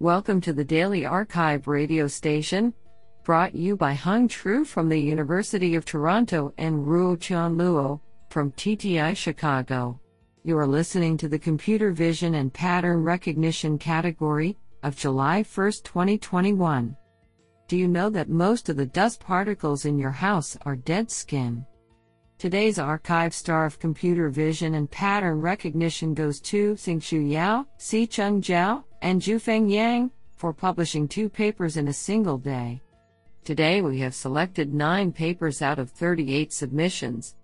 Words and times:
Welcome 0.00 0.40
to 0.42 0.52
the 0.52 0.62
Daily 0.62 1.00
arXiv 1.00 1.66
radio 1.66 2.06
station, 2.06 2.72
brought 3.24 3.56
you 3.56 3.76
by 3.76 3.94
Hang 3.94 4.28
Chu 4.28 4.64
from 4.64 4.88
the 4.88 4.96
University 4.96 5.74
of 5.74 5.84
Toronto 5.84 6.54
and 6.56 6.86
Ruotian 6.86 7.56
Luo 7.56 8.00
from 8.30 8.52
TTI 8.52 9.16
Chicago. 9.16 9.98
You 10.44 10.56
are 10.56 10.68
listening 10.68 11.16
to 11.16 11.26
the 11.26 11.38
Computer 11.40 11.90
Vision 11.90 12.36
and 12.36 12.54
Pattern 12.54 13.02
Recognition 13.02 13.76
category 13.76 14.56
of 14.84 14.94
July 14.94 15.42
1, 15.42 15.72
2021. 15.82 16.96
Do 17.66 17.76
you 17.76 17.88
know 17.88 18.08
that 18.08 18.28
most 18.28 18.68
of 18.68 18.76
the 18.76 18.86
dust 18.86 19.18
particles 19.18 19.84
in 19.84 19.98
your 19.98 20.12
house 20.12 20.56
are 20.64 20.76
dead 20.76 21.10
skin? 21.10 21.66
Today's 22.38 22.78
arXiv 22.78 23.32
star 23.32 23.66
of 23.66 23.80
computer 23.80 24.28
vision 24.28 24.76
and 24.76 24.88
pattern 24.88 25.40
recognition 25.40 26.14
goes 26.14 26.40
to 26.42 26.74
Xingxu 26.74 27.32
Yao, 27.32 27.66
Sicheng 27.80 28.40
Zhao, 28.40 28.84
and 29.02 29.20
Jufeng 29.20 29.70
Yang 29.70 30.10
for 30.36 30.52
publishing 30.52 31.08
two 31.08 31.28
papers 31.28 31.76
in 31.76 31.88
a 31.88 31.92
single 31.92 32.38
day. 32.38 32.80
Today 33.44 33.80
we 33.80 34.00
have 34.00 34.14
selected 34.14 34.74
nine 34.74 35.12
papers 35.12 35.62
out 35.62 35.78
of 35.78 35.90
38 35.90 36.52
submissions. 36.52 37.34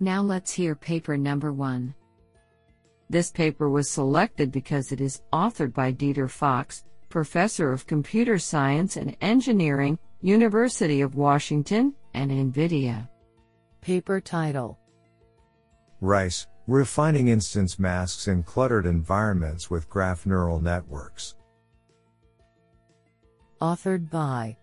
Now 0.00 0.22
let's 0.22 0.52
hear 0.52 0.74
paper 0.74 1.16
number 1.16 1.52
one. 1.52 1.94
This 3.10 3.30
paper 3.30 3.68
was 3.68 3.88
selected 3.88 4.52
because 4.52 4.92
it 4.92 5.00
is 5.00 5.22
authored 5.32 5.72
by 5.72 5.92
Dieter 5.92 6.30
Fox, 6.30 6.84
professor 7.08 7.72
of 7.72 7.86
computer 7.86 8.38
science 8.38 8.96
and 8.96 9.16
engineering 9.20 9.98
University 10.20 11.00
of 11.00 11.14
Washington, 11.14 11.94
and 12.14 12.30
NVIDIA. 12.30 13.08
Paper 13.80 14.20
title 14.20 14.78
Rice 16.00 16.46
Refining 16.68 17.28
Instance 17.28 17.78
Masks 17.78 18.28
in 18.28 18.42
Cluttered 18.42 18.84
Environments 18.84 19.70
with 19.70 19.88
Graph 19.88 20.26
Neural 20.26 20.60
Networks. 20.60 21.34
Authored 23.62 24.10
by 24.10 24.54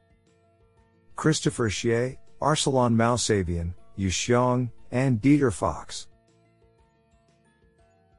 Christopher 1.16 1.67
Xie, 1.67 2.17
Arsalan 2.39 2.94
Mousavian, 2.94 3.73
Yu 3.95 4.09
Xiang, 4.09 4.70
and 4.92 5.20
Dieter 5.20 5.52
Fox. 5.52 6.08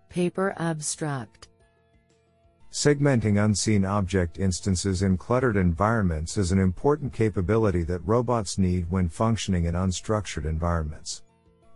Paper 0.09 0.53
abstract 0.59 1.47
Segmenting 2.73 3.45
unseen 3.45 3.84
object 3.84 4.41
instances 4.41 5.03
in 5.03 5.17
cluttered 5.17 5.57
environments 5.57 6.37
is 6.37 6.51
an 6.51 6.59
important 6.59 7.12
capability 7.12 7.84
that 7.84 8.05
robots 8.05 8.59
need 8.59 8.91
when 8.91 9.09
functioning 9.09 9.67
in 9.67 9.75
unstructured 9.75 10.45
environments. 10.45 11.23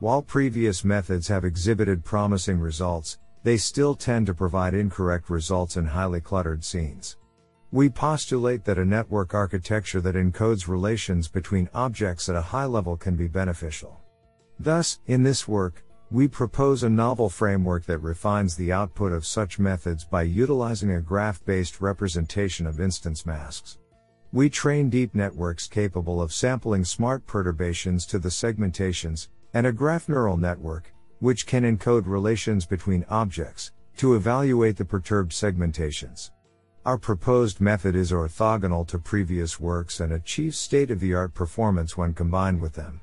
While 0.00 0.22
previous 0.22 0.82
methods 0.82 1.28
have 1.28 1.44
exhibited 1.44 2.06
promising 2.06 2.58
results, 2.58 3.18
they 3.42 3.58
still 3.58 3.94
tend 3.94 4.28
to 4.28 4.34
provide 4.34 4.72
incorrect 4.72 5.28
results 5.28 5.76
in 5.76 5.84
highly 5.84 6.22
cluttered 6.22 6.64
scenes. 6.64 7.18
We 7.70 7.90
postulate 7.90 8.64
that 8.64 8.78
a 8.78 8.84
network 8.86 9.34
architecture 9.34 10.00
that 10.00 10.14
encodes 10.14 10.66
relations 10.66 11.28
between 11.28 11.68
objects 11.74 12.30
at 12.30 12.34
a 12.34 12.40
high 12.40 12.64
level 12.64 12.96
can 12.96 13.14
be 13.14 13.28
beneficial. 13.28 14.00
Thus, 14.58 15.00
in 15.06 15.22
this 15.22 15.46
work, 15.46 15.84
we 16.10 16.28
propose 16.28 16.82
a 16.82 16.88
novel 16.88 17.28
framework 17.28 17.84
that 17.84 17.98
refines 17.98 18.56
the 18.56 18.72
output 18.72 19.12
of 19.12 19.26
such 19.26 19.58
methods 19.58 20.06
by 20.06 20.22
utilizing 20.22 20.92
a 20.92 21.02
graph 21.02 21.44
based 21.44 21.82
representation 21.82 22.66
of 22.66 22.80
instance 22.80 23.26
masks. 23.26 23.76
We 24.32 24.48
train 24.48 24.88
deep 24.88 25.14
networks 25.14 25.66
capable 25.66 26.22
of 26.22 26.32
sampling 26.32 26.86
smart 26.86 27.26
perturbations 27.26 28.06
to 28.06 28.18
the 28.18 28.30
segmentations, 28.30 29.28
and 29.54 29.66
a 29.66 29.72
graph 29.72 30.08
neural 30.08 30.36
network, 30.36 30.92
which 31.18 31.46
can 31.46 31.64
encode 31.64 32.06
relations 32.06 32.66
between 32.66 33.04
objects, 33.08 33.72
to 33.96 34.14
evaluate 34.14 34.76
the 34.76 34.84
perturbed 34.84 35.32
segmentations. 35.32 36.30
Our 36.86 36.96
proposed 36.96 37.60
method 37.60 37.94
is 37.94 38.10
orthogonal 38.10 38.86
to 38.88 38.98
previous 38.98 39.60
works 39.60 40.00
and 40.00 40.12
achieves 40.14 40.56
state 40.56 40.90
of 40.90 40.98
the 40.98 41.12
art 41.12 41.34
performance 41.34 41.96
when 41.96 42.14
combined 42.14 42.60
with 42.60 42.72
them. 42.72 43.02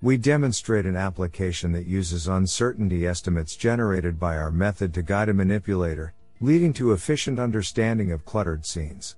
We 0.00 0.16
demonstrate 0.16 0.86
an 0.86 0.94
application 0.94 1.72
that 1.72 1.86
uses 1.86 2.28
uncertainty 2.28 3.04
estimates 3.04 3.56
generated 3.56 4.20
by 4.20 4.36
our 4.36 4.52
method 4.52 4.94
to 4.94 5.02
guide 5.02 5.28
a 5.28 5.34
manipulator, 5.34 6.14
leading 6.40 6.72
to 6.74 6.92
efficient 6.92 7.40
understanding 7.40 8.12
of 8.12 8.24
cluttered 8.24 8.64
scenes. 8.64 9.16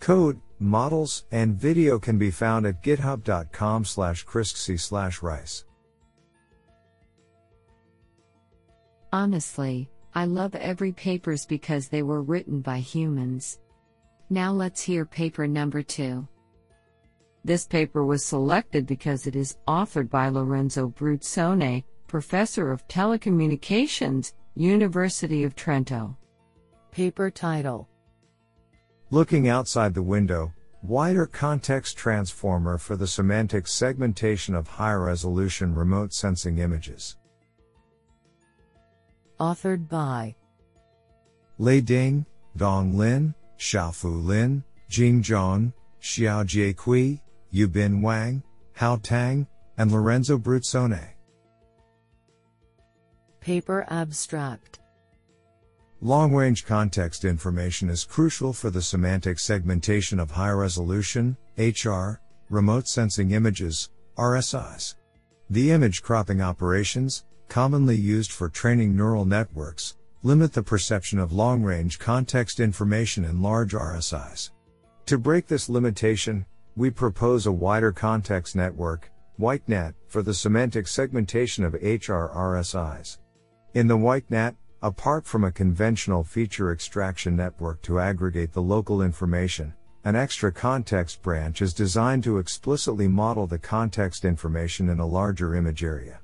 Code, 0.00 0.38
models, 0.58 1.24
and 1.32 1.56
video 1.56 1.98
can 1.98 2.18
be 2.18 2.30
found 2.30 2.66
at 2.66 2.82
github.com 2.82 3.86
slash 3.86 4.26
rice. 5.22 5.64
Honestly, 9.12 9.88
I 10.14 10.24
love 10.24 10.54
every 10.54 10.92
papers 10.92 11.46
because 11.46 11.88
they 11.88 12.02
were 12.02 12.22
written 12.22 12.60
by 12.60 12.78
humans. 12.78 13.60
Now 14.30 14.52
let's 14.52 14.82
hear 14.82 15.06
paper 15.06 15.46
number 15.46 15.82
two. 15.82 16.26
This 17.44 17.66
paper 17.66 18.04
was 18.04 18.24
selected 18.24 18.86
because 18.86 19.26
it 19.26 19.34
is 19.34 19.56
authored 19.66 20.10
by 20.10 20.28
Lorenzo 20.28 20.88
Bruzzone, 20.88 21.84
Professor 22.06 22.70
of 22.70 22.86
Telecommunications, 22.88 24.32
University 24.54 25.44
of 25.44 25.54
Trento. 25.54 26.16
Paper 26.90 27.30
title 27.30 27.88
Looking 29.10 29.48
outside 29.48 29.94
the 29.94 30.02
window, 30.02 30.52
wider 30.82 31.26
context 31.26 31.96
transformer 31.96 32.76
for 32.76 32.96
the 32.96 33.06
semantic 33.06 33.66
segmentation 33.66 34.54
of 34.54 34.66
high 34.66 34.94
resolution 34.94 35.74
remote 35.74 36.12
sensing 36.12 36.58
images. 36.58 37.17
Authored 39.40 39.88
by 39.88 40.34
Lei 41.58 41.80
Ding, 41.80 42.26
Dong 42.56 42.96
Lin, 42.96 43.34
Xiaofu 43.58 44.24
Lin, 44.24 44.64
Jing 44.88 45.22
Zhang, 45.22 45.72
Xiaojie 46.00 46.76
Kui, 46.76 47.22
Yubin 47.52 48.00
Wang, 48.00 48.42
Hao 48.74 48.96
Tang, 48.96 49.46
and 49.76 49.92
Lorenzo 49.92 50.38
Bruzzone. 50.38 51.14
Paper 53.40 53.86
Abstract 53.88 54.80
Long 56.00 56.34
range 56.34 56.64
context 56.64 57.24
information 57.24 57.90
is 57.90 58.04
crucial 58.04 58.52
for 58.52 58.70
the 58.70 58.82
semantic 58.82 59.38
segmentation 59.38 60.20
of 60.20 60.30
high 60.30 60.50
resolution, 60.50 61.36
HR, 61.56 62.20
remote 62.50 62.86
sensing 62.86 63.32
images, 63.32 63.90
RSIs. 64.16 64.94
The 65.50 65.70
image 65.72 66.02
cropping 66.02 66.40
operations, 66.40 67.24
commonly 67.48 67.96
used 67.96 68.32
for 68.32 68.48
training 68.48 68.96
neural 68.96 69.24
networks, 69.24 69.96
limit 70.22 70.52
the 70.52 70.62
perception 70.62 71.18
of 71.18 71.32
long 71.32 71.62
range 71.62 71.98
context 71.98 72.60
information 72.60 73.24
in 73.24 73.42
large 73.42 73.72
RSIs. 73.72 74.50
To 75.06 75.18
break 75.18 75.46
this 75.46 75.68
limitation, 75.68 76.44
we 76.76 76.90
propose 76.90 77.46
a 77.46 77.52
wider 77.52 77.92
context 77.92 78.54
network, 78.54 79.10
WITENET, 79.38 79.94
for 80.06 80.22
the 80.22 80.34
semantic 80.34 80.86
segmentation 80.86 81.64
of 81.64 81.74
HR 81.74 82.30
RSIs. 82.34 83.18
In 83.74 83.86
the 83.86 83.96
WITENET, 83.96 84.54
apart 84.82 85.26
from 85.26 85.44
a 85.44 85.52
conventional 85.52 86.22
feature 86.22 86.72
extraction 86.72 87.34
network 87.34 87.82
to 87.82 87.98
aggregate 87.98 88.52
the 88.52 88.62
local 88.62 89.02
information, 89.02 89.74
an 90.04 90.14
extra 90.14 90.52
context 90.52 91.22
branch 91.22 91.62
is 91.62 91.74
designed 91.74 92.24
to 92.24 92.38
explicitly 92.38 93.08
model 93.08 93.46
the 93.46 93.58
context 93.58 94.24
information 94.24 94.88
in 94.88 95.00
a 95.00 95.06
larger 95.06 95.54
image 95.54 95.82
area. 95.82 96.20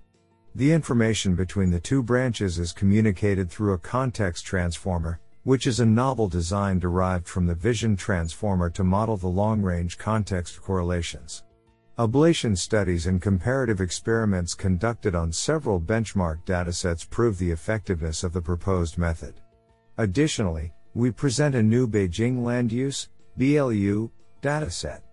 The 0.57 0.71
information 0.71 1.35
between 1.35 1.73
the 1.73 1.81
two 1.81 2.01
branches 2.01 2.61
is 2.61 2.73
communicated 2.73 3.51
through 3.51 3.73
a 3.73 3.79
context 3.79 4.47
transformer, 4.47 5.19
which 5.43 5.67
is 5.67 5.81
a 5.81 5.87
novel 5.87 6.29
design 6.29 6.79
derived 6.79 7.27
from 7.27 7.47
the 7.47 7.57
vision 7.57 7.97
transformer 7.97 8.71
to 8.71 8.85
model 8.85 9.17
the 9.17 9.27
long 9.27 9.63
range 9.63 9.99
context 9.99 10.63
correlations. 10.63 11.43
Ablation 11.99 12.57
studies 12.57 13.07
and 13.07 13.21
comparative 13.21 13.81
experiments 13.81 14.55
conducted 14.55 15.15
on 15.15 15.33
several 15.33 15.81
benchmark 15.81 16.45
datasets 16.45 17.09
prove 17.09 17.37
the 17.39 17.51
effectiveness 17.51 18.23
of 18.23 18.33
the 18.33 18.41
proposed 18.41 18.97
method. 18.97 19.35
Additionally, 19.99 20.73
we 20.95 21.11
present 21.11 21.57
a 21.57 21.63
new 21.63 21.89
Beijing 21.89 22.45
Land 22.45 22.71
Use 22.71 23.09
BLU 23.37 24.09
dataset. 24.41 25.04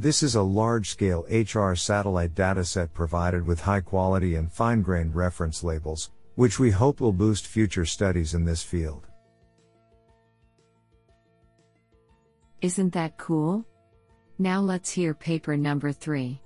This 0.00 0.22
is 0.22 0.34
a 0.34 0.42
large 0.42 0.88
scale 0.88 1.26
HR 1.30 1.74
satellite 1.74 2.34
dataset 2.34 2.94
provided 2.94 3.46
with 3.46 3.60
high 3.60 3.82
quality 3.82 4.34
and 4.34 4.50
fine 4.50 4.80
grained 4.80 5.14
reference 5.14 5.62
labels, 5.62 6.10
which 6.36 6.58
we 6.58 6.70
hope 6.70 7.02
will 7.02 7.12
boost 7.12 7.46
future 7.46 7.84
studies 7.84 8.32
in 8.32 8.46
this 8.46 8.62
field. 8.62 9.06
Isn't 12.62 12.94
that 12.94 13.18
cool? 13.18 13.62
Now 14.38 14.62
let's 14.62 14.90
hear 14.90 15.12
paper 15.12 15.54
number 15.54 15.92
3. 15.92 16.40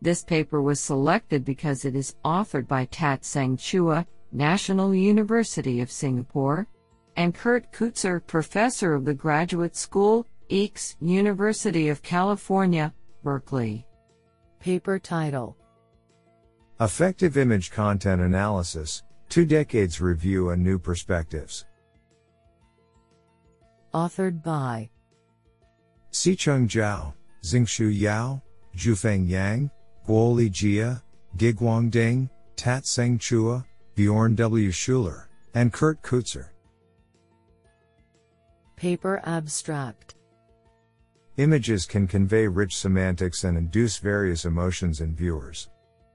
This 0.00 0.22
paper 0.22 0.62
was 0.62 0.78
selected 0.78 1.44
because 1.44 1.84
it 1.84 1.96
is 1.96 2.14
authored 2.24 2.68
by 2.68 2.84
Tat 2.84 3.24
Seng 3.24 3.56
Chua, 3.56 4.06
National 4.30 4.94
University 4.94 5.80
of 5.80 5.90
Singapore, 5.90 6.68
and 7.16 7.34
Kurt 7.34 7.72
Keutzer, 7.72 8.24
Professor 8.24 8.94
of 8.94 9.04
the 9.04 9.14
Graduate 9.14 9.74
School, 9.74 10.24
EECS, 10.50 10.96
University 11.00 11.88
of 11.88 12.02
California, 12.02 12.92
Berkeley. 13.22 13.86
Paper 14.60 14.98
title 14.98 15.56
Affective 16.80 17.36
Image 17.36 17.70
Content 17.70 18.20
Analysis 18.22 19.02
Two 19.28 19.44
Decades 19.44 20.00
Review 20.00 20.50
and 20.50 20.62
New 20.62 20.78
Perspectives. 20.78 21.64
Authored 23.92 24.42
by 24.42 24.88
Sicheng 26.12 26.68
Zhao, 26.68 27.12
Xingxu 27.42 27.96
Yao, 27.98 28.42
Jufeng 28.76 29.28
Yang, 29.28 29.70
Guoli 30.06 30.50
Jia, 30.50 31.02
Guiguang 31.36 31.90
Ding, 31.90 32.30
Tat-Seng 32.56 33.18
Chua, 33.18 33.64
Bjorn 33.94 34.34
W. 34.34 34.70
Schuller, 34.70 35.26
and 35.54 35.72
Kurt 35.72 36.02
Keutzer. 36.02 36.48
Paper 38.76 39.20
Abstract 39.24 40.15
Images 41.38 41.84
can 41.84 42.06
convey 42.06 42.46
rich 42.46 42.74
semantics 42.74 43.44
and 43.44 43.58
induce 43.58 43.98
various 43.98 44.46
emotions 44.46 45.02
in 45.02 45.14
viewers. 45.14 45.68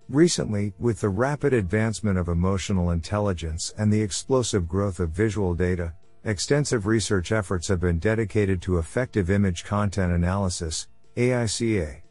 Recently, 0.10 0.74
with 0.80 1.00
the 1.00 1.10
rapid 1.10 1.54
advancement 1.54 2.18
of 2.18 2.28
emotional 2.28 2.90
intelligence 2.90 3.72
and 3.78 3.94
the 3.94 4.02
explosive 4.02 4.68
growth 4.68 5.00
of 5.00 5.12
visual 5.12 5.54
data, 5.54 5.94
extensive 6.24 6.88
research 6.88 7.32
efforts 7.32 7.68
have 7.68 7.80
been 7.80 8.00
dedicated 8.00 8.64
to 8.64 8.78
affective 8.78 9.30
image 9.30 9.64
content 9.64 10.12
analysis, 10.12 10.88
AICA. 11.16 12.02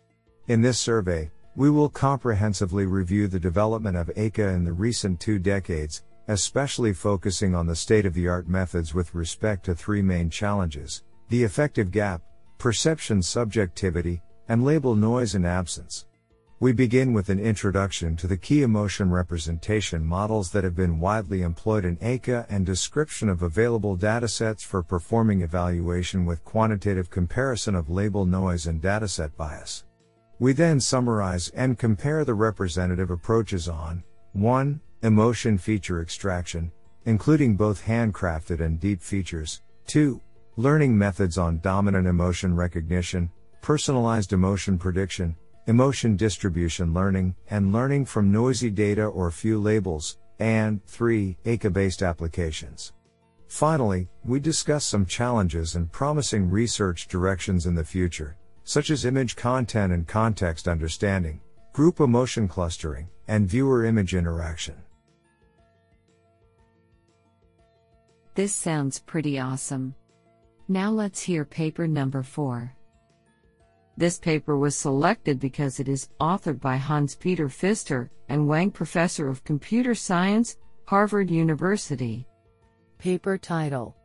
In 0.46 0.60
this 0.60 0.78
survey, 0.78 1.32
we 1.56 1.68
will 1.68 1.88
comprehensively 1.88 2.86
review 2.86 3.26
the 3.26 3.40
development 3.40 3.96
of 3.96 4.06
AICA 4.16 4.54
in 4.54 4.64
the 4.64 4.72
recent 4.72 5.18
two 5.18 5.40
decades, 5.40 6.04
especially 6.28 6.92
focusing 6.92 7.56
on 7.56 7.66
the 7.66 7.74
state 7.74 8.06
of 8.06 8.14
the 8.14 8.28
art 8.28 8.48
methods 8.48 8.94
with 8.94 9.16
respect 9.16 9.64
to 9.64 9.74
three 9.74 10.00
main 10.00 10.30
challenges 10.30 11.02
the 11.28 11.44
affective 11.44 11.92
gap, 11.92 12.22
perception 12.60 13.22
subjectivity, 13.22 14.20
and 14.46 14.62
label 14.62 14.94
noise 14.94 15.34
and 15.34 15.46
absence. 15.46 16.04
We 16.60 16.72
begin 16.72 17.14
with 17.14 17.30
an 17.30 17.40
introduction 17.40 18.16
to 18.16 18.26
the 18.26 18.36
key 18.36 18.62
emotion 18.62 19.10
representation 19.10 20.04
models 20.04 20.52
that 20.52 20.62
have 20.62 20.76
been 20.76 21.00
widely 21.00 21.40
employed 21.40 21.86
in 21.86 21.96
AICA 21.96 22.44
and 22.50 22.66
description 22.66 23.30
of 23.30 23.40
available 23.40 23.96
datasets 23.96 24.60
for 24.60 24.82
performing 24.82 25.40
evaluation 25.40 26.26
with 26.26 26.44
quantitative 26.44 27.08
comparison 27.08 27.74
of 27.74 27.88
label 27.88 28.26
noise 28.26 28.66
and 28.66 28.82
dataset 28.82 29.34
bias. 29.38 29.84
We 30.38 30.52
then 30.52 30.80
summarize 30.80 31.48
and 31.54 31.78
compare 31.78 32.26
the 32.26 32.34
representative 32.34 33.10
approaches 33.10 33.70
on 33.70 34.04
1. 34.34 34.80
Emotion 35.02 35.56
feature 35.56 36.02
extraction, 36.02 36.70
including 37.06 37.56
both 37.56 37.86
handcrafted 37.86 38.60
and 38.60 38.78
deep 38.78 39.00
features, 39.00 39.62
2 39.86 40.20
learning 40.56 40.96
methods 40.96 41.38
on 41.38 41.60
dominant 41.60 42.06
emotion 42.06 42.54
recognition, 42.54 43.30
personalized 43.60 44.32
emotion 44.32 44.78
prediction, 44.78 45.36
emotion 45.66 46.16
distribution 46.16 46.92
learning, 46.92 47.34
and 47.50 47.72
learning 47.72 48.04
from 48.04 48.32
noisy 48.32 48.70
data 48.70 49.04
or 49.04 49.30
few 49.30 49.60
labels, 49.60 50.18
and 50.38 50.84
3. 50.86 51.36
ACA 51.46 51.70
based 51.70 52.02
applications. 52.02 52.92
Finally, 53.46 54.08
we 54.24 54.40
discuss 54.40 54.84
some 54.84 55.04
challenges 55.04 55.74
and 55.74 55.90
promising 55.92 56.48
research 56.48 57.08
directions 57.08 57.66
in 57.66 57.74
the 57.74 57.84
future, 57.84 58.36
such 58.64 58.90
as 58.90 59.04
image 59.04 59.36
content 59.36 59.92
and 59.92 60.06
context 60.06 60.68
understanding, 60.68 61.40
group 61.72 62.00
emotion 62.00 62.48
clustering, 62.48 63.08
and 63.28 63.48
viewer 63.48 63.84
image 63.84 64.14
interaction. 64.14 64.76
This 68.34 68.54
sounds 68.54 69.00
pretty 69.00 69.38
awesome. 69.38 69.94
Now 70.70 70.92
let's 70.92 71.20
hear 71.20 71.44
paper 71.44 71.88
number 71.88 72.22
4. 72.22 72.72
This 73.96 74.20
paper 74.20 74.56
was 74.56 74.76
selected 74.76 75.40
because 75.40 75.80
it 75.80 75.88
is 75.88 76.10
authored 76.20 76.60
by 76.60 76.76
Hanspeter 76.76 77.50
Pfister 77.50 78.08
and 78.28 78.46
Wang 78.46 78.70
Professor 78.70 79.26
of 79.26 79.42
Computer 79.42 79.96
Science, 79.96 80.58
Harvard 80.84 81.28
University. 81.28 82.24
Paper 82.98 83.36
title 83.36 83.96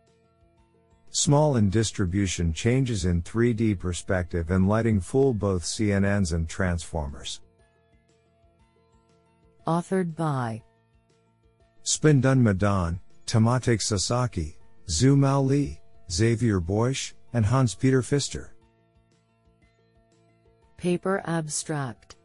Small 1.11 1.57
in 1.57 1.69
distribution 1.69 2.51
changes 2.51 3.05
in 3.05 3.21
3D 3.21 3.77
perspective 3.77 4.49
and 4.49 4.67
lighting 4.67 4.99
fool 4.99 5.35
both 5.35 5.61
CNNs 5.61 6.33
and 6.33 6.49
transformers. 6.49 7.41
Authored 9.67 10.15
by 10.15 10.63
Spandan 11.83 12.41
Madan, 12.41 12.99
Tomotake 13.27 13.83
Sasaki, 13.83 14.57
Tzu-Mao 14.87 15.41
Li. 15.41 15.79
Xavier 16.11 16.59
Boix, 16.59 17.13
and 17.33 17.45
Hanspeter 17.45 18.03
Pfister. 18.03 18.53
Paper 20.77 21.21
Abstract 21.25 22.15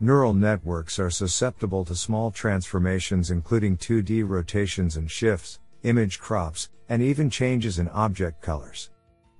Neural 0.00 0.34
networks 0.34 0.98
are 0.98 1.10
susceptible 1.10 1.84
to 1.84 1.94
small 1.94 2.30
transformations, 2.30 3.30
including 3.30 3.76
2D 3.76 4.28
rotations 4.28 4.96
and 4.96 5.10
shifts, 5.10 5.60
image 5.82 6.18
crops, 6.18 6.68
and 6.88 7.02
even 7.02 7.30
changes 7.30 7.78
in 7.78 7.88
object 7.88 8.42
colors. 8.42 8.90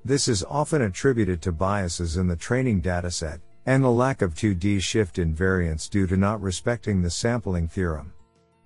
This 0.05 0.29
is 0.29 0.45
often 0.45 0.83
attributed 0.83 1.41
to 1.43 1.53
biases 1.53 2.17
in 2.17 2.29
the 2.29 2.37
training 2.37 2.83
dataset, 2.83 3.41
and 3.67 3.83
the 3.83 3.91
lack 3.91 4.23
of 4.23 4.35
2D 4.35 4.81
shift 4.81 5.17
invariance 5.17 5.89
due 5.89 6.07
to 6.07 6.17
not 6.17 6.41
respecting 6.41 7.01
the 7.01 7.11
sampling 7.11 7.69
theorem. 7.69 8.13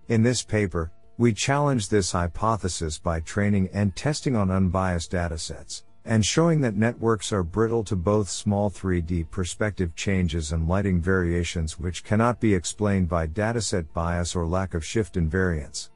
In 0.08 0.22
this 0.22 0.42
paper, 0.42 0.90
we 1.18 1.32
challenge 1.32 1.88
this 1.88 2.12
hypothesis 2.12 2.96
by 2.96 3.18
training 3.18 3.68
and 3.72 3.94
testing 3.96 4.36
on 4.36 4.52
unbiased 4.52 5.10
datasets, 5.10 5.82
and 6.04 6.24
showing 6.24 6.60
that 6.60 6.76
networks 6.76 7.32
are 7.32 7.42
brittle 7.42 7.82
to 7.82 7.96
both 7.96 8.30
small 8.30 8.70
3D 8.70 9.28
perspective 9.28 9.96
changes 9.96 10.52
and 10.52 10.68
lighting 10.68 11.00
variations 11.00 11.76
which 11.76 12.04
cannot 12.04 12.40
be 12.40 12.54
explained 12.54 13.08
by 13.08 13.26
dataset 13.26 13.84
bias 13.92 14.36
or 14.36 14.46
lack 14.46 14.74
of 14.74 14.84
shift 14.84 15.16
invariance. 15.16 15.90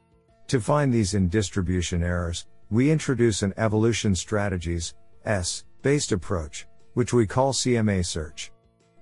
To 0.47 0.59
find 0.59 0.93
these 0.93 1.13
in 1.13 1.29
distribution 1.29 2.03
errors, 2.03 2.45
we 2.69 2.91
introduce 2.91 3.43
an 3.43 3.53
evolution 3.55 4.15
strategies, 4.15 4.93
S, 5.23 5.63
based 5.81 6.11
approach, 6.11 6.67
which 6.95 7.13
we 7.13 7.25
call 7.25 7.53
CMA 7.53 8.05
search. 8.05 8.51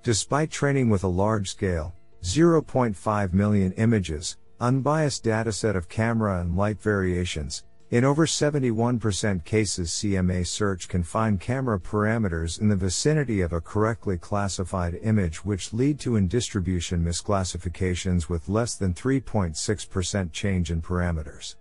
Despite 0.03 0.51
training 0.51 0.89
with 0.91 1.03
a 1.03 1.07
large 1.07 1.49
scale, 1.49 1.95
0.5 2.21 3.33
million 3.33 3.71
images, 3.73 4.37
Unbiased 4.61 5.23
dataset 5.23 5.75
of 5.75 5.89
camera 5.89 6.39
and 6.39 6.55
light 6.55 6.79
variations. 6.79 7.63
In 7.89 8.05
over 8.05 8.27
71% 8.27 9.43
cases, 9.43 9.89
CMA 9.89 10.45
search 10.45 10.87
can 10.87 11.01
find 11.01 11.41
camera 11.41 11.79
parameters 11.79 12.61
in 12.61 12.69
the 12.69 12.75
vicinity 12.75 13.41
of 13.41 13.53
a 13.53 13.59
correctly 13.59 14.19
classified 14.19 14.99
image, 15.01 15.43
which 15.43 15.73
lead 15.73 15.99
to 16.01 16.15
in 16.15 16.27
distribution 16.27 17.03
misclassifications 17.03 18.29
with 18.29 18.49
less 18.49 18.75
than 18.75 18.93
3.6% 18.93 20.31
change 20.31 20.69
in 20.69 20.79
parameters. 20.79 21.55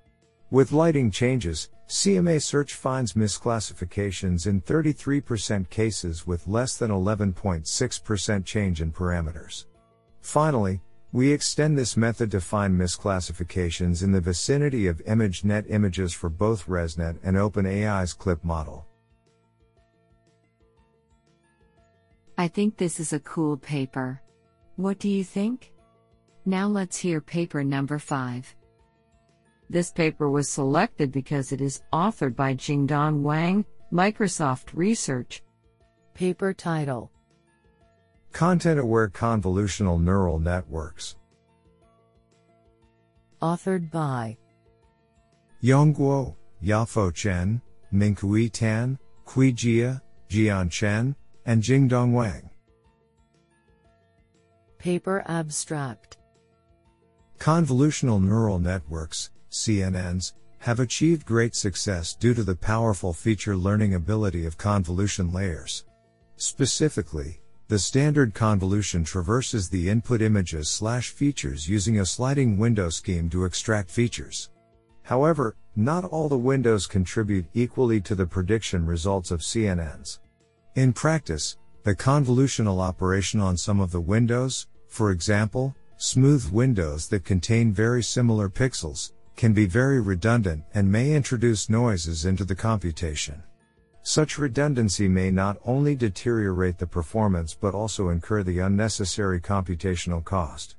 With 0.51 0.71
lighting 0.71 1.11
changes, 1.11 1.71
CMA 1.89 2.43
search 2.43 2.75
finds 2.75 3.15
misclassifications 3.15 4.47
in 4.47 4.61
33% 4.61 5.71
cases 5.71 6.27
with 6.27 6.47
less 6.47 6.77
than 6.77 6.91
11.6% 6.91 8.45
change 8.45 8.83
in 8.83 8.93
parameters. 8.93 9.65
Finally, 10.21 10.83
we 11.13 11.33
extend 11.33 11.77
this 11.77 11.97
method 11.97 12.31
to 12.31 12.41
find 12.41 12.79
misclassifications 12.79 14.03
in 14.03 14.13
the 14.13 14.21
vicinity 14.21 14.87
of 14.87 15.05
ImageNet 15.05 15.69
images 15.69 16.13
for 16.13 16.29
both 16.29 16.67
ResNet 16.67 17.19
and 17.25 17.37
OpenAI's 17.37 18.13
CLIP 18.13 18.45
model. 18.45 18.87
I 22.39 22.47
think 22.49 22.77
this 22.77 23.01
is 23.01 23.13
a 23.13 23.21
cool 23.21 23.57
paper. 23.57 24.23
What 24.77 24.99
do 24.99 25.09
you 25.09 25.25
think? 25.25 25.73
Now 26.47 26.69
let's 26.69 26.97
hear 26.97 27.21
paper 27.21 27.65
number 27.65 27.99
5. 27.99 28.57
This 29.69 29.91
paper 29.93 30.31
was 30.31 30.49
selected 30.49 31.13
because 31.13 31.53
it 31.53 31.61
is 31.61 31.83
authored 31.93 32.35
by 32.35 32.55
Jingdong 32.55 33.23
Wang, 33.23 33.65
Microsoft 33.93 34.69
Research. 34.75 35.43
Paper 36.15 36.53
title 36.55 37.11
Content 38.33 38.81
aware 38.81 39.09
convolutional 39.09 40.01
neural 40.01 40.39
networks. 40.39 41.17
Authored 43.43 43.91
by 43.91 44.37
Yongguo, 45.63 46.37
Yaofo 46.63 47.13
Chen, 47.13 47.61
Mingkui 47.93 48.51
Tan, 48.53 48.99
Kui 49.25 49.53
Jia, 49.53 50.01
Jian 50.29 50.71
Chen, 50.71 51.17
and 51.45 51.63
Jingdong 51.63 52.13
Wang. 52.13 52.51
Paper 54.79 55.23
Abstract 55.27 56.19
Convolutional 57.39 58.23
neural 58.23 58.59
networks, 58.59 59.31
CNNs, 59.51 60.33
have 60.59 60.81
achieved 60.81 61.25
great 61.25 61.55
success 61.55 62.15
due 62.15 62.35
to 62.35 62.43
the 62.43 62.55
powerful 62.55 63.13
feature 63.13 63.57
learning 63.57 63.95
ability 63.95 64.45
of 64.45 64.59
convolution 64.59 65.33
layers. 65.33 65.85
Specifically, 66.37 67.40
the 67.71 67.79
standard 67.79 68.35
convolution 68.35 69.05
traverses 69.05 69.69
the 69.69 69.89
input 69.89 70.21
images 70.21 70.69
slash 70.69 71.11
features 71.11 71.69
using 71.69 72.01
a 72.01 72.05
sliding 72.05 72.59
window 72.59 72.91
scheme 72.91 73.31
to 73.31 73.45
extract 73.45 73.89
features. 73.89 74.51
However, 75.05 75.55
not 75.77 76.05
all 76.05 76.29
the 76.29 76.37
windows 76.37 76.89
contribute 76.89 77.47
equally 77.55 78.01
to 78.01 78.17
the 78.17 78.27
prediction 78.27 78.85
results 78.85 79.31
of 79.31 79.39
CNNs. 79.39 80.19
In 80.75 80.93
practice, 80.93 81.59
the 81.85 81.95
convolutional 81.95 82.81
operation 82.81 83.39
on 83.39 83.57
some 83.57 83.79
of 83.79 83.93
the 83.93 84.01
windows, 84.01 84.67
for 84.89 85.13
example, 85.13 85.77
smooth 85.97 86.51
windows 86.51 87.07
that 87.07 87.25
contain 87.25 87.73
very 87.73 88.03
similar 88.03 88.49
pixels, 88.49 89.13
can 89.37 89.53
be 89.53 89.67
very 89.67 90.01
redundant 90.01 90.65
and 90.75 90.91
may 90.91 91.13
introduce 91.13 91.71
noises 91.71 92.25
into 92.25 92.45
the 92.45 92.57
computation. 92.57 93.45
Such 94.03 94.39
redundancy 94.39 95.09
may 95.09 95.31
not 95.31 95.59
only 95.65 95.95
deteriorate 95.95 96.79
the 96.79 96.87
performance 96.87 97.55
but 97.55 97.75
also 97.75 98.09
incur 98.09 98.43
the 98.43 98.61
unnecessary 98.61 99.41
computational 99.41 100.25
cost. 100.25 100.77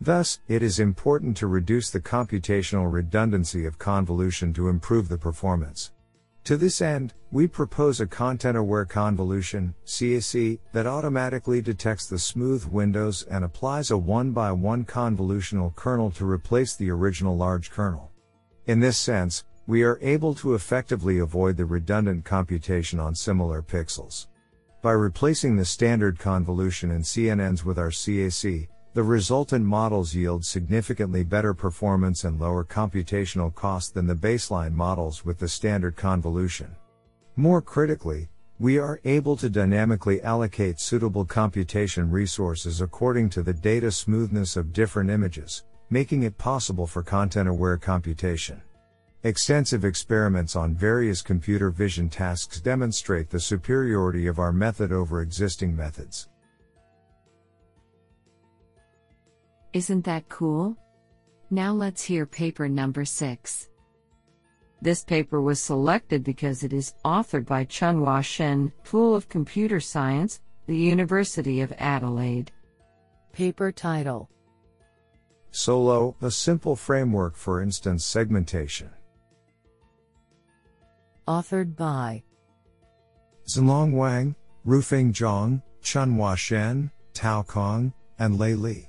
Thus, 0.00 0.38
it 0.48 0.62
is 0.62 0.78
important 0.78 1.36
to 1.38 1.46
reduce 1.48 1.90
the 1.90 2.00
computational 2.00 2.92
redundancy 2.92 3.66
of 3.66 3.78
convolution 3.78 4.52
to 4.54 4.68
improve 4.68 5.08
the 5.08 5.18
performance. 5.18 5.92
To 6.44 6.56
this 6.56 6.80
end, 6.80 7.14
we 7.30 7.46
propose 7.46 8.00
a 8.00 8.06
content-aware 8.06 8.86
convolution, 8.86 9.74
CAC, 9.84 10.60
that 10.72 10.86
automatically 10.86 11.60
detects 11.60 12.06
the 12.06 12.18
smooth 12.18 12.64
windows 12.64 13.24
and 13.24 13.44
applies 13.44 13.90
a 13.90 13.98
one-by-one 13.98 14.84
convolutional 14.84 15.74
kernel 15.74 16.10
to 16.12 16.30
replace 16.30 16.76
the 16.76 16.90
original 16.90 17.36
large 17.36 17.70
kernel. 17.70 18.12
In 18.66 18.80
this 18.80 18.96
sense, 18.96 19.44
we 19.68 19.82
are 19.82 19.98
able 20.00 20.34
to 20.34 20.54
effectively 20.54 21.18
avoid 21.18 21.54
the 21.54 21.64
redundant 21.66 22.24
computation 22.24 22.98
on 22.98 23.14
similar 23.14 23.60
pixels. 23.60 24.28
By 24.80 24.92
replacing 24.92 25.56
the 25.56 25.64
standard 25.66 26.18
convolution 26.18 26.90
in 26.90 27.02
CNNs 27.02 27.66
with 27.66 27.78
our 27.78 27.90
CAC, 27.90 28.66
the 28.94 29.02
resultant 29.02 29.66
models 29.66 30.14
yield 30.14 30.42
significantly 30.42 31.22
better 31.22 31.52
performance 31.52 32.24
and 32.24 32.40
lower 32.40 32.64
computational 32.64 33.54
cost 33.54 33.92
than 33.92 34.06
the 34.06 34.14
baseline 34.14 34.72
models 34.72 35.26
with 35.26 35.38
the 35.38 35.48
standard 35.48 35.96
convolution. 35.96 36.74
More 37.36 37.60
critically, 37.60 38.30
we 38.58 38.78
are 38.78 39.02
able 39.04 39.36
to 39.36 39.50
dynamically 39.50 40.22
allocate 40.22 40.80
suitable 40.80 41.26
computation 41.26 42.10
resources 42.10 42.80
according 42.80 43.28
to 43.30 43.42
the 43.42 43.52
data 43.52 43.92
smoothness 43.92 44.56
of 44.56 44.72
different 44.72 45.10
images, 45.10 45.64
making 45.90 46.22
it 46.22 46.38
possible 46.38 46.86
for 46.86 47.02
content 47.02 47.50
aware 47.50 47.76
computation. 47.76 48.62
Extensive 49.24 49.84
experiments 49.84 50.54
on 50.54 50.76
various 50.76 51.22
computer 51.22 51.70
vision 51.70 52.08
tasks 52.08 52.60
demonstrate 52.60 53.28
the 53.28 53.40
superiority 53.40 54.28
of 54.28 54.38
our 54.38 54.52
method 54.52 54.92
over 54.92 55.22
existing 55.22 55.74
methods. 55.74 56.28
Isn't 59.72 60.04
that 60.04 60.28
cool? 60.28 60.76
Now 61.50 61.72
let's 61.72 62.04
hear 62.04 62.26
paper 62.26 62.68
number 62.68 63.04
6. 63.04 63.68
This 64.80 65.02
paper 65.02 65.42
was 65.42 65.60
selected 65.60 66.22
because 66.22 66.62
it 66.62 66.72
is 66.72 66.94
authored 67.04 67.44
by 67.44 67.64
Chunhua 67.64 68.22
Shen, 68.22 68.72
School 68.84 69.16
of 69.16 69.28
Computer 69.28 69.80
Science, 69.80 70.40
the 70.66 70.76
University 70.76 71.60
of 71.60 71.72
Adelaide. 71.78 72.52
Paper 73.32 73.72
title 73.72 74.30
Solo, 75.50 76.14
a 76.22 76.30
simple 76.30 76.76
framework 76.76 77.34
for 77.34 77.60
instance 77.60 78.04
segmentation. 78.04 78.90
Authored 81.28 81.76
by 81.76 82.22
Xinlong 83.46 83.92
Wang, 83.92 84.34
Rufeng 84.66 85.12
Zhang, 85.12 85.62
Chunhua 85.82 86.38
Shen, 86.38 86.90
Tao 87.12 87.42
Kong, 87.42 87.92
and 88.18 88.38
Lei 88.38 88.54
Li. 88.54 88.88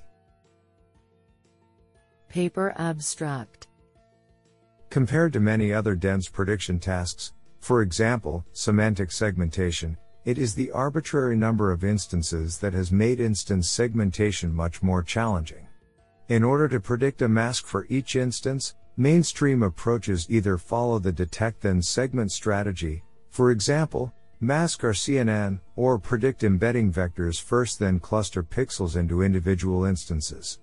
Paper 2.30 2.74
Abstract 2.78 3.68
Compared 4.90 5.34
to 5.34 5.42
many 5.42 5.74
other 5.74 5.96
dense 5.96 6.30
prediction 6.30 6.80
tasks, 6.80 7.34
for 7.60 7.82
example, 7.82 8.46
semantic 8.54 9.12
segmentation, 9.12 9.98
it 10.24 10.38
is 10.38 10.56
the 10.56 10.72
arbitrary 10.72 11.36
number 11.36 11.74
of 11.74 11.84
instances 11.84 12.58
that 12.60 12.72
has 12.72 12.90
made 12.90 13.20
instance 13.20 13.70
segmentation 13.70 14.54
much 14.54 14.82
more 14.82 15.04
challenging. 15.04 15.68
In 16.30 16.46
order 16.46 16.70
to 16.70 16.80
predict 16.80 17.22
a 17.22 17.28
mask 17.28 17.66
for 17.66 17.86
each 17.90 18.16
instance, 18.16 18.76
mainstream 19.00 19.64
approaches 19.64 20.28
either 20.30 20.58
follow 20.58 21.00
the 21.00 21.12
detect 21.12 21.62
then 21.62 21.82
segment 21.82 22.32
strategy, 22.34 23.02
for 23.30 23.50
example, 23.50 24.14
Mask 24.42 24.84
R-CNN, 24.84 25.62
or 25.78 25.98
predict 25.98 26.44
embedding 26.44 26.92
vectors 26.92 27.42
first 27.42 27.80
then 27.80 28.00
cluster 28.00 28.44
pixels 28.44 28.98
into 28.98 29.22
individual 29.22 29.86
instances. 29.86 30.60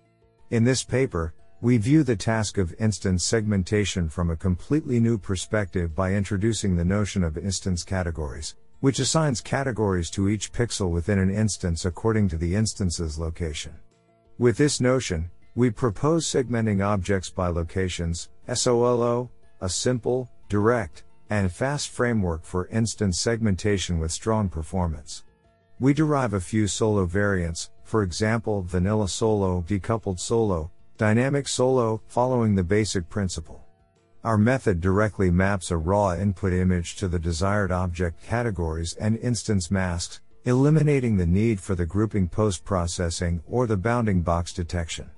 In 0.50 0.64
this 0.64 0.84
paper, 0.84 1.32
we 1.62 1.78
view 1.78 2.02
the 2.02 2.14
task 2.14 2.58
of 2.58 2.74
instance 2.78 3.24
segmentation 3.24 4.10
from 4.10 4.30
a 4.30 4.36
completely 4.36 5.00
new 5.00 5.16
perspective 5.16 5.94
by 5.94 6.12
introducing 6.12 6.76
the 6.76 6.84
notion 6.84 7.24
of 7.24 7.38
instance 7.38 7.82
categories, 7.84 8.54
which 8.80 8.98
assigns 8.98 9.40
categories 9.40 10.10
to 10.10 10.28
each 10.28 10.52
pixel 10.52 10.90
within 10.90 11.18
an 11.18 11.30
instance 11.30 11.86
according 11.86 12.28
to 12.28 12.36
the 12.36 12.54
instance's 12.54 13.18
location. 13.18 13.74
With 14.38 14.58
this 14.58 14.78
notion, 14.78 15.30
we 15.56 15.70
propose 15.70 16.26
segmenting 16.26 16.84
objects 16.84 17.30
by 17.30 17.48
locations, 17.48 18.28
SOLO, 18.54 19.30
a 19.60 19.68
simple, 19.68 20.30
direct, 20.48 21.02
and 21.30 21.50
fast 21.50 21.88
framework 21.88 22.44
for 22.44 22.68
instance 22.68 23.18
segmentation 23.18 23.98
with 23.98 24.12
strong 24.12 24.48
performance. 24.48 25.24
We 25.80 25.94
derive 25.94 26.34
a 26.34 26.40
few 26.40 26.68
solo 26.68 27.06
variants, 27.06 27.70
for 27.82 28.02
example, 28.02 28.62
vanilla 28.62 29.08
solo, 29.08 29.64
decoupled 29.66 30.20
solo, 30.20 30.70
Dynamic 30.98 31.46
solo, 31.46 32.00
following 32.06 32.54
the 32.54 32.64
basic 32.64 33.10
principle. 33.10 33.62
Our 34.24 34.38
method 34.38 34.80
directly 34.80 35.30
maps 35.30 35.70
a 35.70 35.76
raw 35.76 36.14
input 36.14 36.54
image 36.54 36.96
to 36.96 37.08
the 37.08 37.18
desired 37.18 37.70
object 37.70 38.22
categories 38.22 38.94
and 38.94 39.18
instance 39.18 39.70
masks, 39.70 40.20
eliminating 40.44 41.16
the 41.18 41.26
need 41.26 41.60
for 41.60 41.74
the 41.74 41.84
grouping 41.84 42.28
post 42.28 42.64
processing 42.64 43.42
or 43.46 43.66
the 43.66 43.76
bounding 43.76 44.22
box 44.22 44.54
detection. 44.54 45.10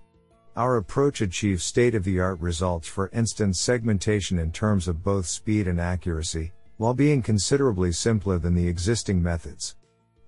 Our 0.56 0.76
approach 0.76 1.20
achieves 1.20 1.64
state 1.64 1.94
of 1.94 2.04
the 2.04 2.18
art 2.18 2.40
results 2.40 2.88
for 2.88 3.10
instance 3.12 3.60
segmentation 3.60 4.38
in 4.38 4.50
terms 4.50 4.88
of 4.88 5.04
both 5.04 5.26
speed 5.26 5.68
and 5.68 5.80
accuracy, 5.80 6.52
while 6.78 6.94
being 6.94 7.22
considerably 7.22 7.92
simpler 7.92 8.38
than 8.38 8.54
the 8.54 8.66
existing 8.66 9.22
methods. 9.22 9.76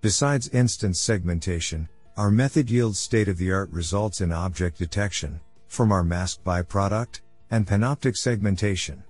Besides 0.00 0.48
instance 0.48 1.00
segmentation, 1.00 1.88
our 2.16 2.30
method 2.30 2.70
yields 2.70 2.98
state 2.98 3.28
of 3.28 3.38
the 3.38 3.52
art 3.52 3.70
results 3.70 4.20
in 4.20 4.32
object 4.32 4.78
detection, 4.78 5.40
from 5.68 5.92
our 5.92 6.04
mask 6.04 6.42
byproduct, 6.44 7.20
and 7.50 7.66
panoptic 7.66 8.16
segmentation. 8.16 9.02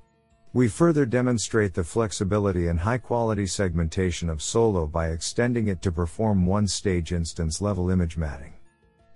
We 0.53 0.69
further 0.69 1.07
demonstrate 1.07 1.75
the 1.75 1.85
flexibility 1.85 2.67
and 2.67 2.81
high 2.81 2.99
quality 2.99 3.47
segmentation 3.47 4.29
of 4.29 4.43
Solo 4.43 4.87
by 4.87 5.11
extending 5.11 5.69
it 5.69 5.81
to 5.83 5.93
perform 5.93 6.45
one 6.45 6.67
stage 6.67 7.13
instance 7.13 7.61
level 7.61 7.91
image 7.91 8.17
matting. 8.17 8.55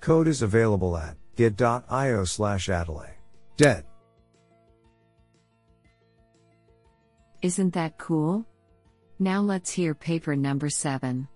Code 0.00 0.28
is 0.28 0.42
available 0.42 0.96
at 0.96 1.16
git.io 1.36 2.24
slash 2.24 2.68
Adelaide. 2.68 3.16
Dead. 3.56 3.84
Isn't 7.42 7.74
that 7.74 7.98
cool? 7.98 8.46
Now 9.18 9.40
let's 9.40 9.70
hear 9.70 9.94
paper 9.94 10.34
number 10.34 10.70
7. 10.70 11.28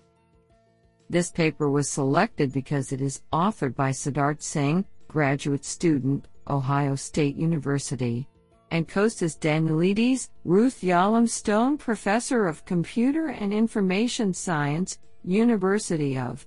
This 1.11 1.31
paper 1.31 1.71
was 1.71 1.91
selected 1.91 2.53
because 2.53 2.93
it 2.93 3.01
is 3.01 3.23
authored 3.33 3.75
by 3.75 3.91
Siddharth 3.91 4.43
Singh, 4.43 4.85
graduate 5.07 5.65
student, 5.65 6.29
Ohio 6.49 6.95
State 6.97 7.37
University, 7.37 8.29
and 8.71 8.89
Kostas 8.89 9.39
Daniilidis, 9.39 10.29
Ruth 10.45 10.81
Yalom 10.83 11.29
Stone 11.29 11.79
Professor 11.79 12.47
of 12.47 12.65
Computer 12.65 13.29
and 13.29 13.53
Information 13.53 14.35
Science, 14.35 14.99
University 15.25 16.19
of. 16.19 16.47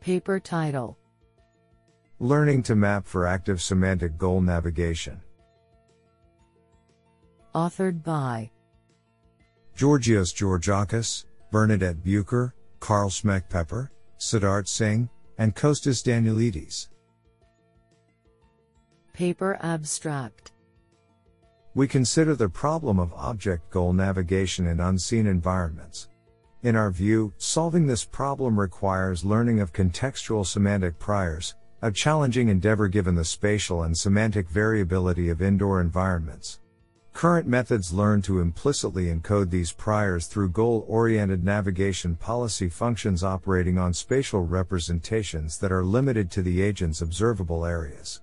Paper 0.00 0.40
title 0.40 0.98
Learning 2.22 2.62
to 2.62 2.76
Map 2.76 3.04
for 3.04 3.26
Active 3.26 3.60
Semantic 3.60 4.16
Goal 4.16 4.40
Navigation. 4.40 5.20
Authored 7.52 8.04
by 8.04 8.48
Georgios 9.74 10.32
Georgakis, 10.32 11.24
Bernadette 11.50 12.04
Bucher, 12.04 12.54
Karl 12.78 13.08
Schmeckpeper, 13.08 13.88
Siddharth 14.20 14.68
Singh, 14.68 15.10
and 15.36 15.56
Kostas 15.56 16.04
Daniilidis. 16.04 16.86
Paper 19.12 19.58
Abstract 19.60 20.52
We 21.74 21.88
consider 21.88 22.36
the 22.36 22.48
problem 22.48 23.00
of 23.00 23.12
object 23.14 23.68
goal 23.72 23.92
navigation 23.92 24.68
in 24.68 24.78
unseen 24.78 25.26
environments. 25.26 26.08
In 26.62 26.76
our 26.76 26.92
view, 26.92 27.32
solving 27.38 27.88
this 27.88 28.04
problem 28.04 28.60
requires 28.60 29.24
learning 29.24 29.58
of 29.58 29.72
contextual 29.72 30.46
semantic 30.46 31.00
priors, 31.00 31.56
a 31.84 31.90
challenging 31.90 32.48
endeavor 32.48 32.86
given 32.86 33.16
the 33.16 33.24
spatial 33.24 33.82
and 33.82 33.98
semantic 33.98 34.48
variability 34.48 35.28
of 35.28 35.42
indoor 35.42 35.80
environments. 35.80 36.60
Current 37.12 37.48
methods 37.48 37.92
learn 37.92 38.22
to 38.22 38.38
implicitly 38.38 39.06
encode 39.06 39.50
these 39.50 39.72
priors 39.72 40.28
through 40.28 40.50
goal 40.50 40.84
oriented 40.88 41.42
navigation 41.42 42.14
policy 42.14 42.68
functions 42.68 43.24
operating 43.24 43.78
on 43.78 43.92
spatial 43.92 44.46
representations 44.46 45.58
that 45.58 45.72
are 45.72 45.84
limited 45.84 46.30
to 46.30 46.42
the 46.42 46.62
agent's 46.62 47.02
observable 47.02 47.66
areas. 47.66 48.22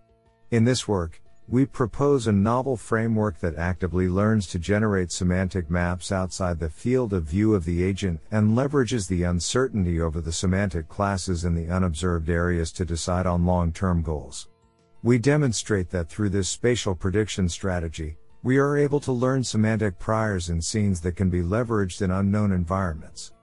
In 0.51 0.63
this 0.63 0.87
work, 0.87 1.21
we 1.51 1.65
propose 1.65 2.27
a 2.27 2.31
novel 2.31 2.77
framework 2.77 3.39
that 3.39 3.55
actively 3.55 4.07
learns 4.07 4.45
to 4.45 4.59
generate 4.59 5.11
semantic 5.11 5.67
maps 5.67 6.11
outside 6.11 6.59
the 6.59 6.69
field 6.69 7.11
of 7.11 7.23
view 7.23 7.55
of 7.55 7.65
the 7.65 7.83
agent 7.83 8.19
and 8.29 8.55
leverages 8.55 9.07
the 9.07 9.23
uncertainty 9.23 9.99
over 9.99 10.21
the 10.21 10.31
semantic 10.31 10.87
classes 10.87 11.45
in 11.45 11.55
the 11.55 11.67
unobserved 11.67 12.29
areas 12.29 12.71
to 12.71 12.85
decide 12.85 13.25
on 13.25 13.47
long 13.47 13.71
term 13.71 14.03
goals. 14.03 14.47
We 15.01 15.17
demonstrate 15.17 15.89
that 15.89 16.07
through 16.07 16.29
this 16.29 16.49
spatial 16.49 16.93
prediction 16.93 17.49
strategy, 17.49 18.17
we 18.43 18.57
are 18.57 18.77
able 18.77 18.99
to 18.99 19.11
learn 19.11 19.43
semantic 19.43 19.97
priors 19.97 20.49
in 20.49 20.61
scenes 20.61 21.01
that 21.01 21.15
can 21.15 21.31
be 21.31 21.41
leveraged 21.41 22.03
in 22.03 22.11
unknown 22.11 22.51
environments. 22.51 23.33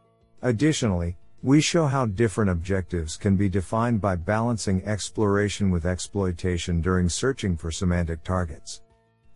Additionally, 0.43 1.17
we 1.43 1.61
show 1.61 1.87
how 1.87 2.07
different 2.07 2.51
objectives 2.51 3.17
can 3.17 3.37
be 3.37 3.49
defined 3.49 4.01
by 4.01 4.17
balancing 4.17 4.85
exploration 4.85 5.71
with 5.71 5.87
exploitation 5.87 6.81
during 6.81 7.09
searching 7.09 7.57
for 7.57 7.71
semantic 7.71 8.25
targets. 8.25 8.83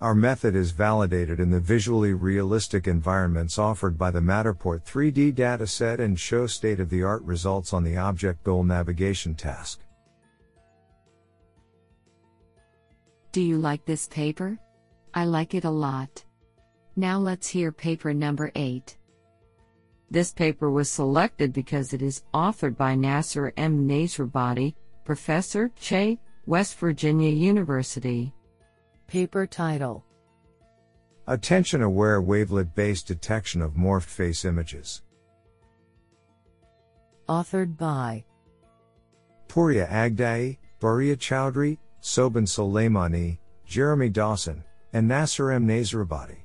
Our 0.01 0.15
method 0.15 0.57
is 0.57 0.71
validated 0.71 1.41
in 1.41 1.51
the 1.51 1.61
visually 1.61 2.15
realistic 2.15 2.87
environments 2.87 3.59
offered 3.59 3.99
by 3.99 4.11
the 4.11 4.21
Matterport 4.21 4.83
3D 4.85 5.35
dataset 5.35 5.99
and 5.99 6.19
show 6.19 6.47
state 6.47 6.81
of 6.81 6.89
the 6.89 7.03
art 7.03 7.23
results 7.23 7.75
on 7.75 7.85
the 7.85 7.99
object 7.99 8.43
goal 8.43 8.65
navigation 8.65 9.35
task. 9.35 9.81
Do 13.33 13.43
you 13.43 13.59
like 13.59 13.85
this 13.85 14.09
paper? 14.09 14.59
I 15.13 15.27
like 15.27 15.55
it 15.55 15.65
a 15.65 15.71
lot. 15.71 16.25
Now 16.97 17.19
let's 17.19 17.47
hear 17.47 17.71
paper 17.71 18.15
number 18.15 18.51
8. 18.55 18.97
This 20.11 20.33
paper 20.33 20.71
was 20.73 20.91
selected 20.91 21.53
because 21.53 21.93
it 21.93 22.03
is 22.03 22.25
authored 22.35 22.77
by 22.77 22.97
Nasser 22.97 23.53
M. 23.57 23.87
Nasrabadi, 23.87 24.75
Professor, 25.05 25.71
Che, 25.77 26.19
West 26.47 26.77
Virginia 26.79 27.31
University. 27.31 28.35
Paper 29.07 29.47
title 29.47 30.05
Attention 31.29 31.83
Aware 31.83 32.23
Wavelet 32.23 32.75
Based 32.75 33.07
Detection 33.07 33.63
of 33.63 33.75
Morphed 33.75 34.03
Face 34.03 34.45
Images. 34.45 35.03
Authored 37.29 37.77
by 37.77 38.25
Poorya 39.47 39.89
Aghdaie, 39.89 40.59
Baaria 40.81 41.17
Chaudhary, 41.17 41.79
Sobhan 42.03 42.47
Soleymani, 42.47 43.39
Jeremy 43.65 44.09
Dawson, 44.09 44.65
and 44.93 45.07
Nasser 45.07 45.53
M. 45.53 45.69
Nasrabadi. 45.69 46.40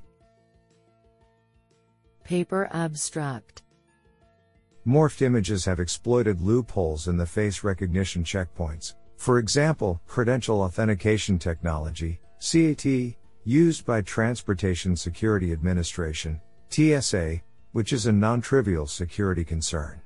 Paper 2.26 2.68
Abstract 2.72 3.62
Morphed 4.84 5.22
images 5.22 5.64
have 5.64 5.78
exploited 5.78 6.40
loopholes 6.40 7.06
in 7.06 7.16
the 7.16 7.24
face 7.24 7.62
recognition 7.62 8.24
checkpoints. 8.24 8.94
For 9.16 9.38
example, 9.38 10.00
credential 10.08 10.62
authentication 10.62 11.38
technology, 11.38 12.18
CAT, 12.40 12.84
used 13.44 13.86
by 13.86 14.00
Transportation 14.00 14.96
Security 14.96 15.52
Administration, 15.52 16.40
TSA, 16.70 17.42
which 17.70 17.92
is 17.92 18.06
a 18.06 18.12
non-trivial 18.12 18.88
security 18.88 19.44
concern. 19.44 20.00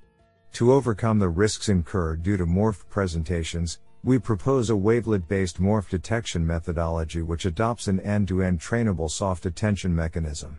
To 0.52 0.74
overcome 0.74 1.18
the 1.18 1.30
risks 1.30 1.70
incurred 1.70 2.22
due 2.22 2.36
to 2.36 2.44
morphed 2.44 2.86
presentations, 2.90 3.78
we 4.04 4.18
propose 4.18 4.68
a 4.68 4.76
wavelet-based 4.76 5.58
morph 5.58 5.88
detection 5.88 6.46
methodology 6.46 7.22
which 7.22 7.46
adopts 7.46 7.88
an 7.88 7.98
end-to-end 8.00 8.60
trainable 8.60 9.10
soft 9.10 9.46
attention 9.46 9.96
mechanism. 9.96 10.58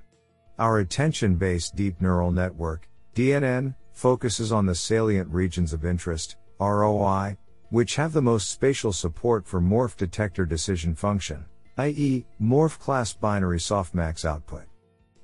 Our 0.59 0.79
attention-based 0.79 1.75
deep 1.75 2.01
neural 2.01 2.31
network, 2.31 2.87
DNN, 3.15 3.75
focuses 3.93 4.51
on 4.51 4.65
the 4.65 4.75
salient 4.75 5.29
regions 5.29 5.73
of 5.73 5.85
interest, 5.85 6.37
ROI, 6.59 7.37
which 7.69 7.95
have 7.95 8.13
the 8.13 8.21
most 8.21 8.49
spatial 8.49 8.93
support 8.93 9.47
for 9.47 9.61
morph 9.61 9.97
detector 9.97 10.45
decision 10.45 10.95
function 10.95 11.45
i.e., 11.77 12.25
morph 12.39 12.77
class 12.79 13.13
binary 13.13 13.57
softmax 13.57 14.25
output. 14.25 14.65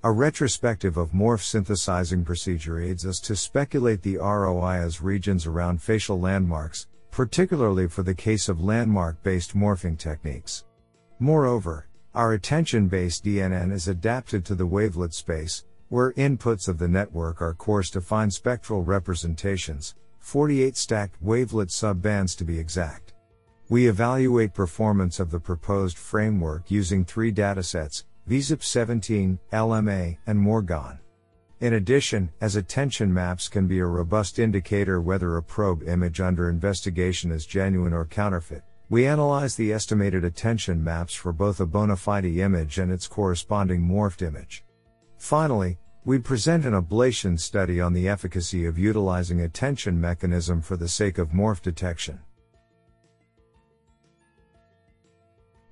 A 0.03 0.11
retrospective 0.11 0.97
of 0.97 1.11
morph 1.11 1.41
synthesizing 1.41 2.23
procedure 2.23 2.79
aids 2.79 3.05
us 3.05 3.19
to 3.19 3.35
speculate 3.35 4.01
the 4.01 4.17
ROI 4.17 4.77
as 4.77 5.01
regions 5.01 5.45
around 5.45 5.81
facial 5.81 6.19
landmarks, 6.19 6.87
particularly 7.11 7.87
for 7.87 8.01
the 8.01 8.13
case 8.13 8.47
of 8.47 8.63
landmark 8.63 9.21
based 9.23 9.55
morphing 9.55 9.97
techniques. 9.97 10.65
Moreover, 11.19 11.86
our 12.17 12.33
attention 12.33 12.87
based 12.87 13.23
DNN 13.23 13.71
is 13.71 13.87
adapted 13.87 14.43
to 14.43 14.55
the 14.55 14.65
wavelet 14.65 15.13
space, 15.13 15.65
where 15.89 16.13
inputs 16.13 16.67
of 16.67 16.79
the 16.79 16.87
network 16.87 17.43
are 17.43 17.53
coarse 17.53 17.91
to 17.91 18.01
fine 18.01 18.31
spectral 18.31 18.81
representations, 18.81 19.93
48 20.17 20.75
stacked 20.75 21.21
wavelet 21.21 21.69
subbands 21.69 22.35
to 22.35 22.43
be 22.43 22.57
exact. 22.57 23.13
We 23.69 23.87
evaluate 23.87 24.55
performance 24.55 25.19
of 25.19 25.29
the 25.29 25.39
proposed 25.39 25.99
framework 25.99 26.71
using 26.71 27.05
three 27.05 27.31
datasets, 27.31 28.05
VZIP 28.27 28.63
17, 28.63 29.37
LMA, 29.53 30.17
and 30.25 30.39
MorGAN. 30.39 30.97
In 31.59 31.73
addition, 31.73 32.31
as 32.41 32.55
attention 32.55 33.13
maps 33.13 33.47
can 33.47 33.67
be 33.67 33.77
a 33.77 33.85
robust 33.85 34.39
indicator 34.39 35.01
whether 35.01 35.37
a 35.37 35.43
probe 35.43 35.83
image 35.87 36.19
under 36.19 36.49
investigation 36.49 37.29
is 37.29 37.45
genuine 37.45 37.93
or 37.93 38.05
counterfeit, 38.05 38.63
we 38.89 39.05
analyze 39.05 39.55
the 39.55 39.73
estimated 39.73 40.23
attention 40.23 40.81
maps 40.81 41.13
for 41.13 41.33
both 41.33 41.59
a 41.59 41.65
bona 41.65 41.95
fide 41.95 42.25
image 42.25 42.77
and 42.79 42.91
its 42.91 43.07
corresponding 43.07 43.81
morphed 43.81 44.21
image. 44.21 44.63
Finally, 45.17 45.77
we 46.05 46.17
present 46.17 46.65
an 46.65 46.73
ablation 46.73 47.37
study 47.37 47.81
on 47.81 47.91
the 47.91 48.07
efficacy 48.07 48.65
of 48.65 48.79
utilizing 48.79 49.41
attention 49.41 49.99
mechanism 49.99 50.61
for 50.61 50.77
the 50.77 50.87
sake 50.87 51.17
of 51.17 51.31
morph 51.31 51.61
detection. 51.61 52.17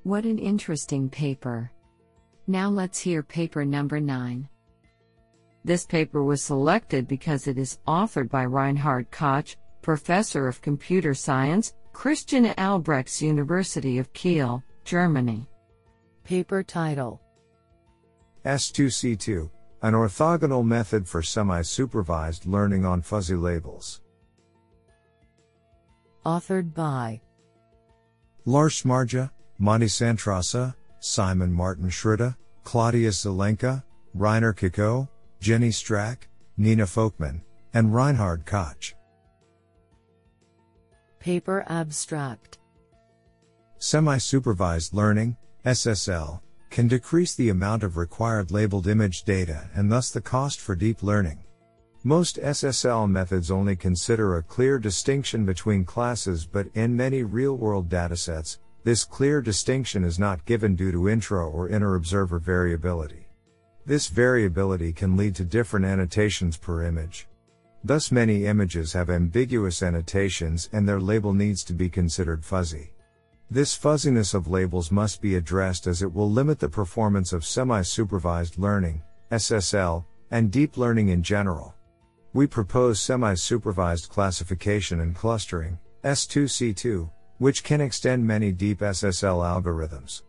What 0.04 0.26
an 0.26 0.38
interesting 0.38 1.10
paper. 1.10 1.72
Now 2.48 2.70
let's 2.70 3.00
hear 3.00 3.24
paper 3.24 3.64
number 3.64 4.00
9. 4.00 4.50
This 5.64 5.86
paper 5.86 6.22
was 6.22 6.44
selected 6.44 7.08
because 7.08 7.48
it 7.48 7.58
is 7.58 7.80
authored 7.88 8.30
by 8.30 8.46
Reinhard 8.46 9.10
Koch, 9.10 9.56
Professor 9.82 10.48
of 10.48 10.62
Computer 10.62 11.14
Science, 11.14 11.74
Christian 11.96 12.44
Albrechts 12.58 13.22
University 13.22 14.00
of 14.00 14.12
Kiel, 14.12 14.62
Germany. 14.84 15.48
Paper 16.26 16.62
title 16.62 17.22
S2C2 18.44 19.50
An 19.82 19.94
orthogonal 19.94 20.66
method 20.66 21.08
for 21.08 21.22
semi 21.22 21.62
supervised 21.62 22.46
learning 22.46 22.86
on 22.86 23.02
fuzzy 23.02 23.36
labels. 23.36 24.02
Authored 26.26 26.74
by 26.74 27.22
Lars 28.44 28.84
Schmarje, 28.84 29.32
Monty 29.58 29.86
Santarossa, 29.86 30.76
Simon 31.00 31.52
Martin 31.52 31.90
Schroeder, 31.90 32.36
Claudius 32.66 33.24
Zelenka, 33.24 33.82
Rainer 34.14 34.54
Kiko, 34.54 35.08
Jenny 35.40 35.70
Stracke, 35.70 36.28
Nina 36.58 36.84
Volkmann, 36.84 37.42
and 37.74 37.96
Reinhard 37.96 38.46
Koch. 38.46 38.94
Paper 41.26 41.66
Abstract 41.70 42.60
Semi 43.80 44.20
supervised 44.20 44.94
learning, 44.94 45.36
SSL, 45.66 46.40
can 46.70 46.88
decrease 46.88 47.34
the 47.34 47.50
amount 47.50 47.82
of 47.82 47.98
required 47.98 48.52
labeled 48.52 48.86
image 48.86 49.24
data 49.24 49.68
and 49.74 49.92
thus 49.92 50.12
the 50.12 50.22
cost 50.22 50.60
for 50.62 50.76
deep 50.76 51.02
learning. 51.02 51.40
Most 52.04 52.38
SSL 52.38 53.10
methods 53.10 53.50
only 53.50 53.76
consider 53.76 54.38
a 54.38 54.44
clear 54.44 54.78
distinction 54.78 55.48
between 55.48 55.84
classes, 55.84 56.46
but 56.46 56.68
in 56.76 56.96
many 56.96 57.24
real 57.24 57.58
world 57.58 57.90
datasets, 57.90 58.60
this 58.84 59.04
clear 59.04 59.42
distinction 59.42 60.04
is 60.04 60.20
not 60.20 60.46
given 60.46 60.76
due 60.76 60.92
to 60.92 61.10
intra 61.10 61.44
or 61.44 61.70
inter 61.70 61.96
observer 61.96 62.38
variability. 62.38 63.26
This 63.84 64.10
variability 64.10 64.94
can 64.94 65.18
lead 65.18 65.34
to 65.38 65.44
different 65.44 65.88
annotations 65.88 66.56
per 66.56 66.84
image. 66.84 67.28
Thus 67.86 68.12
many 68.12 68.48
images 68.48 68.94
have 68.94 69.12
ambiguous 69.12 69.84
annotations 69.84 70.70
and 70.74 70.90
their 70.90 71.00
label 71.00 71.34
needs 71.36 71.64
to 71.66 71.74
be 71.74 71.88
considered 71.88 72.44
fuzzy. 72.44 72.94
This 73.52 73.76
fuzziness 73.76 74.34
of 74.34 74.48
labels 74.48 74.92
must 74.92 75.22
be 75.22 75.36
addressed 75.36 75.86
as 75.86 76.02
it 76.02 76.12
will 76.12 76.32
limit 76.32 76.58
the 76.58 76.68
performance 76.68 77.32
of 77.32 77.46
semi-supervised 77.46 78.58
learning, 78.58 79.04
SSL, 79.32 80.04
and 80.32 80.50
deep 80.52 80.78
learning 80.78 81.10
in 81.10 81.22
general. 81.22 81.76
We 82.34 82.48
propose 82.48 83.00
semi-supervised 83.00 84.10
classification 84.10 85.02
and 85.02 85.16
clustering, 85.16 85.78
S2C2, 86.04 87.08
which 87.38 87.64
can 87.64 87.82
extend 87.82 88.26
many 88.26 88.52
deep 88.52 88.80
SSL 88.80 89.46
algorithms. 89.46 90.24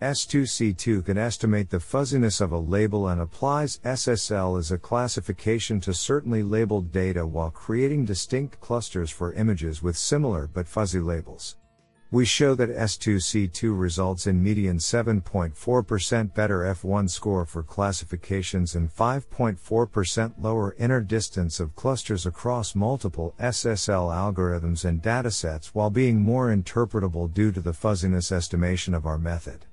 S2C2 0.00 1.04
can 1.04 1.18
estimate 1.18 1.70
the 1.70 1.80
fuzziness 1.80 2.40
of 2.40 2.52
a 2.52 2.58
label 2.58 3.08
and 3.08 3.20
applies 3.20 3.80
SSL 3.80 4.56
as 4.56 4.70
a 4.70 4.78
classification 4.78 5.80
to 5.80 5.92
certainly 5.92 6.44
labeled 6.44 6.92
data 6.92 7.26
while 7.26 7.50
creating 7.50 8.04
distinct 8.04 8.60
clusters 8.60 9.10
for 9.10 9.32
images 9.32 9.82
with 9.82 9.96
similar 9.96 10.46
but 10.46 10.68
fuzzy 10.68 11.00
labels. 11.00 11.56
We 12.12 12.24
show 12.24 12.54
that 12.54 12.70
S2C2 12.70 13.76
results 13.76 14.28
in 14.28 14.40
median 14.40 14.78
7.4% 14.78 16.32
better 16.32 16.60
F1 16.60 17.10
score 17.10 17.44
for 17.44 17.64
classifications 17.64 18.76
and 18.76 18.94
5.4% 18.94 20.32
lower 20.38 20.76
inner 20.78 21.00
distance 21.00 21.58
of 21.58 21.74
clusters 21.74 22.24
across 22.24 22.76
multiple 22.76 23.34
SSL 23.40 24.14
algorithms 24.14 24.84
and 24.84 25.02
datasets 25.02 25.74
while 25.74 25.90
being 25.90 26.20
more 26.20 26.54
interpretable 26.54 27.34
due 27.34 27.50
to 27.50 27.60
the 27.60 27.72
fuzziness 27.72 28.30
estimation 28.30 28.94
of 28.94 29.04
our 29.04 29.18
method. 29.18 29.66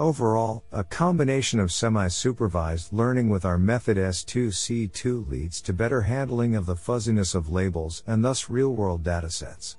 Overall, 0.00 0.64
a 0.72 0.82
combination 0.82 1.60
of 1.60 1.70
semi-supervised 1.70 2.90
learning 2.90 3.28
with 3.28 3.44
our 3.44 3.58
method 3.58 3.98
S2C2 3.98 5.28
leads 5.28 5.60
to 5.60 5.74
better 5.74 6.00
handling 6.00 6.56
of 6.56 6.64
the 6.64 6.74
fuzziness 6.74 7.34
of 7.34 7.50
labels 7.50 8.02
and 8.06 8.24
thus 8.24 8.48
real-world 8.48 9.02
datasets. 9.02 9.76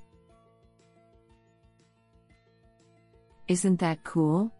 Isn't 3.48 3.80
that 3.80 4.04
cool? 4.04 4.52